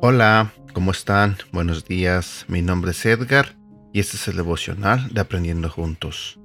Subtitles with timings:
[0.00, 1.36] Hola, ¿cómo están?
[1.52, 3.56] Buenos días, mi nombre es Edgar
[3.92, 6.40] y este es el devocional de Aprendiendo Juntos.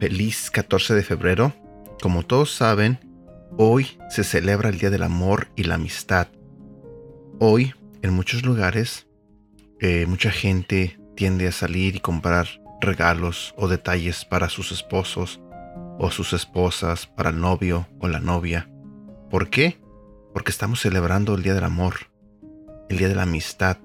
[0.00, 1.52] Feliz 14 de febrero.
[2.00, 2.98] Como todos saben,
[3.58, 6.28] hoy se celebra el Día del Amor y la Amistad.
[7.38, 9.06] Hoy, en muchos lugares,
[9.80, 12.46] eh, mucha gente tiende a salir y comprar
[12.80, 15.40] regalos o detalles para sus esposos
[15.98, 18.70] o sus esposas, para el novio o la novia.
[19.30, 19.78] ¿Por qué?
[20.32, 22.10] Porque estamos celebrando el Día del Amor
[22.88, 23.78] el Día de la Amistad.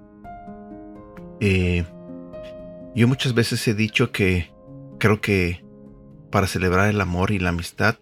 [1.39, 1.85] Eh,
[2.95, 4.51] yo muchas veces he dicho que
[4.99, 5.65] creo que
[6.29, 7.95] para celebrar el amor y la amistad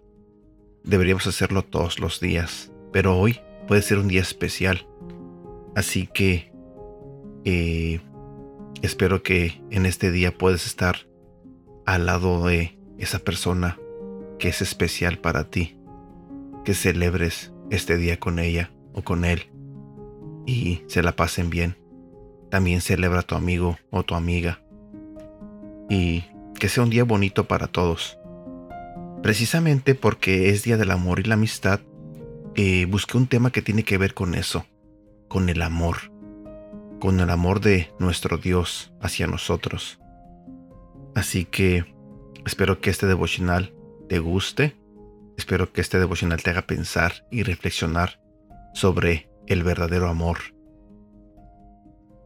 [0.84, 4.86] deberíamos hacerlo todos los días, pero hoy puede ser un día especial.
[5.74, 6.52] Así que
[7.44, 8.00] eh,
[8.82, 10.96] espero que en este día puedas estar
[11.86, 13.78] al lado de esa persona
[14.38, 15.78] que es especial para ti,
[16.64, 19.50] que celebres este día con ella o con él
[20.46, 21.76] y se la pasen bien.
[22.50, 24.60] También celebra a tu amigo o tu amiga.
[25.88, 26.24] Y
[26.58, 28.18] que sea un día bonito para todos.
[29.22, 31.80] Precisamente porque es Día del Amor y la Amistad,
[32.56, 34.66] eh, busqué un tema que tiene que ver con eso,
[35.30, 36.12] con el amor,
[36.98, 40.00] con el amor de nuestro Dios hacia nosotros.
[41.14, 41.94] Así que
[42.44, 43.72] espero que este devocional
[44.08, 44.76] te guste,
[45.38, 48.20] espero que este devocional te haga pensar y reflexionar
[48.74, 50.38] sobre el verdadero amor.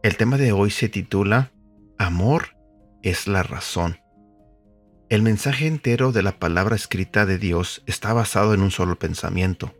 [0.01, 1.51] El tema de hoy se titula
[1.99, 2.57] Amor
[3.03, 3.99] es la razón.
[5.09, 9.75] El mensaje entero de la palabra escrita de Dios está basado en un solo pensamiento,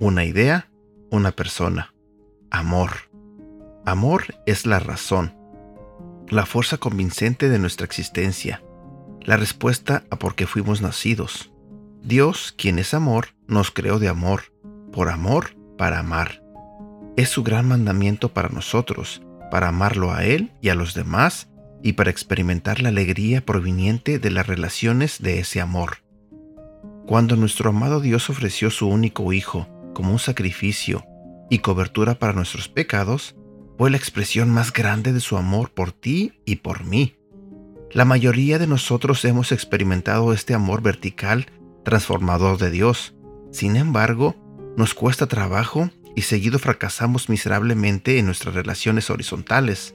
[0.00, 0.70] una idea,
[1.10, 1.93] una persona.
[2.56, 3.10] Amor.
[3.84, 5.34] Amor es la razón,
[6.28, 8.62] la fuerza convincente de nuestra existencia,
[9.22, 11.50] la respuesta a por qué fuimos nacidos.
[12.04, 14.52] Dios, quien es amor, nos creó de amor,
[14.92, 16.44] por amor, para amar.
[17.16, 19.20] Es su gran mandamiento para nosotros,
[19.50, 21.48] para amarlo a Él y a los demás
[21.82, 26.04] y para experimentar la alegría proveniente de las relaciones de ese amor.
[27.04, 31.04] Cuando nuestro amado Dios ofreció su único Hijo como un sacrificio
[31.54, 33.36] y cobertura para nuestros pecados,
[33.78, 37.16] fue la expresión más grande de su amor por ti y por mí.
[37.92, 41.46] La mayoría de nosotros hemos experimentado este amor vertical
[41.84, 43.14] transformador de Dios.
[43.52, 44.34] Sin embargo,
[44.76, 49.94] nos cuesta trabajo y seguido fracasamos miserablemente en nuestras relaciones horizontales,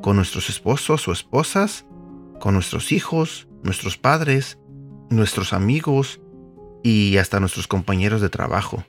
[0.00, 1.86] con nuestros esposos o esposas,
[2.38, 4.58] con nuestros hijos, nuestros padres,
[5.10, 6.20] nuestros amigos
[6.84, 8.84] y hasta nuestros compañeros de trabajo.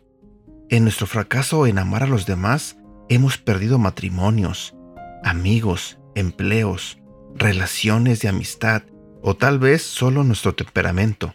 [0.70, 2.78] En nuestro fracaso en amar a los demás,
[3.10, 4.76] hemos perdido matrimonios,
[5.24, 7.00] amigos, empleos,
[7.36, 8.84] relaciones de amistad
[9.22, 11.34] o tal vez solo nuestro temperamento.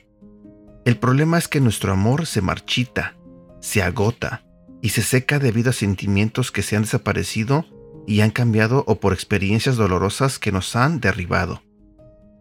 [0.84, 3.16] El problema es que nuestro amor se marchita,
[3.60, 4.42] se agota,
[4.82, 7.66] y se seca debido a sentimientos que se han desaparecido
[8.06, 11.62] y han cambiado o por experiencias dolorosas que nos han derribado.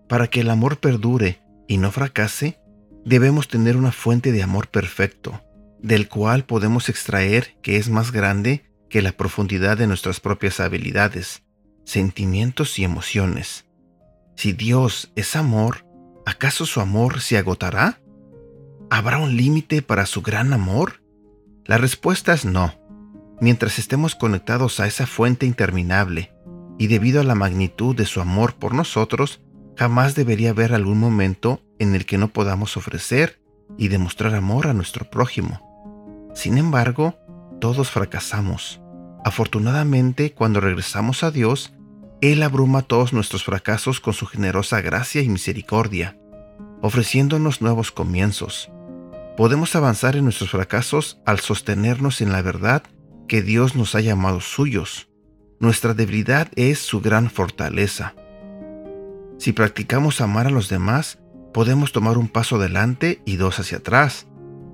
[0.08, 2.60] Para que el amor perdure y no fracase,
[3.06, 5.42] debemos tener una fuente de amor perfecto,
[5.82, 11.44] del cual podemos extraer que es más grande que la profundidad de nuestras propias habilidades,
[11.86, 13.66] sentimientos y emociones.
[14.36, 15.86] Si Dios es amor,
[16.26, 18.02] ¿acaso su amor se agotará?
[18.90, 21.02] ¿Habrá un límite para su gran amor?
[21.66, 22.74] La respuesta es no.
[23.42, 26.34] Mientras estemos conectados a esa fuente interminable,
[26.80, 29.42] y debido a la magnitud de su amor por nosotros,
[29.76, 33.42] jamás debería haber algún momento en el que no podamos ofrecer
[33.78, 35.69] y demostrar amor a nuestro prójimo.
[36.40, 37.20] Sin embargo,
[37.60, 38.80] todos fracasamos.
[39.26, 41.74] Afortunadamente, cuando regresamos a Dios,
[42.22, 46.18] Él abruma todos nuestros fracasos con su generosa gracia y misericordia,
[46.82, 48.72] ofreciéndonos nuevos comienzos.
[49.36, 52.84] Podemos avanzar en nuestros fracasos al sostenernos en la verdad
[53.28, 55.10] que Dios nos ha llamado suyos.
[55.60, 58.16] Nuestra debilidad es su gran fortaleza.
[59.40, 61.20] Si practicamos amar a los demás,
[61.54, 64.26] podemos tomar un paso adelante y dos hacia atrás,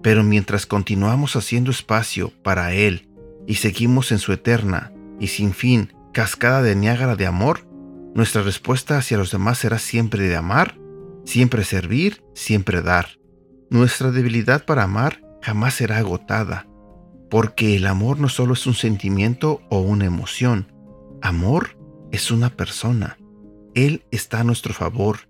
[0.05, 3.09] pero mientras continuamos haciendo espacio para Él
[3.47, 7.67] y seguimos en su eterna y sin fin cascada de Niágara de amor,
[8.13, 10.77] nuestra respuesta hacia los demás será siempre de amar,
[11.23, 13.17] siempre servir, siempre dar.
[13.71, 16.67] Nuestra debilidad para amar jamás será agotada,
[17.31, 20.71] porque el amor no solo es un sentimiento o una emoción,
[21.23, 21.79] amor
[22.11, 23.17] es una persona.
[23.73, 25.21] Él está a nuestro favor,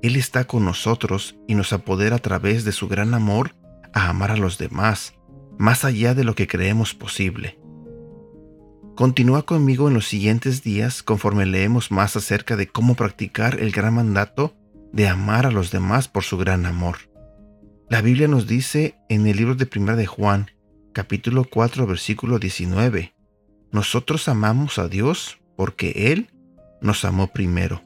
[0.00, 3.56] Él está con nosotros y nos apodera a través de su gran amor
[3.92, 5.14] a amar a los demás,
[5.58, 7.58] más allá de lo que creemos posible.
[8.94, 13.94] Continúa conmigo en los siguientes días conforme leemos más acerca de cómo practicar el gran
[13.94, 14.54] mandato
[14.92, 16.98] de amar a los demás por su gran amor.
[17.88, 20.50] La Biblia nos dice en el libro de Primera de Juan,
[20.92, 23.14] capítulo 4, versículo 19,
[23.70, 26.30] nosotros amamos a Dios porque Él
[26.82, 27.82] nos amó primero.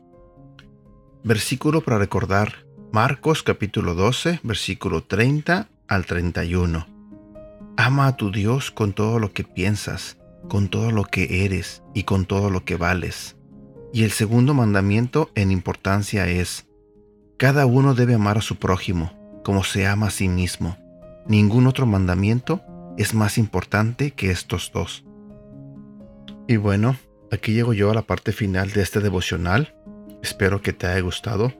[1.22, 6.86] Versículo para recordar, Marcos capítulo 12, versículo 30 al 31.
[7.76, 10.18] Ama a tu Dios con todo lo que piensas,
[10.48, 13.36] con todo lo que eres y con todo lo que vales.
[13.92, 16.66] Y el segundo mandamiento en importancia es,
[17.38, 19.12] cada uno debe amar a su prójimo
[19.46, 20.76] como se ama a sí mismo.
[21.28, 22.62] Ningún otro mandamiento
[22.98, 25.04] es más importante que estos dos.
[26.48, 26.96] Y bueno,
[27.30, 29.72] aquí llego yo a la parte final de este devocional.
[30.20, 31.52] Espero que te haya gustado.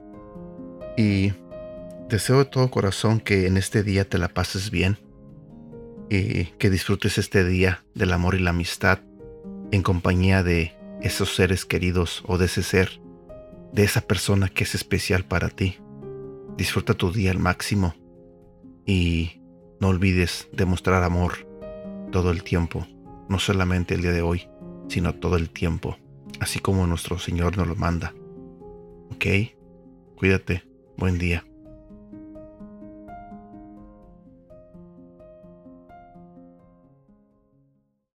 [0.97, 1.31] Y
[2.09, 4.97] deseo de todo corazón que en este día te la pases bien
[6.09, 8.99] y que disfrutes este día del amor y la amistad
[9.71, 13.01] en compañía de esos seres queridos o de ese ser,
[13.73, 15.77] de esa persona que es especial para ti.
[16.55, 17.93] Disfruta tu día al máximo
[18.85, 19.41] y
[19.81, 21.47] no olvides demostrar amor
[22.11, 22.87] todo el tiempo,
[23.27, 24.47] no solamente el día de hoy,
[24.87, 25.97] sino todo el tiempo,
[26.39, 28.13] así como nuestro Señor nos lo manda.
[29.11, 29.25] ¿Ok?
[30.15, 30.63] Cuídate.
[30.97, 31.45] Buen día.